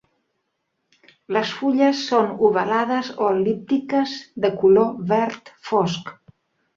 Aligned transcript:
Les 1.35 1.49
fulles 1.57 1.99
són 2.11 2.31
ovalades 2.47 3.11
o 3.25 3.27
el·líptiques 3.33 4.15
de 4.47 4.51
color 4.65 4.89
verd 5.13 5.53
fosc. 5.69 6.11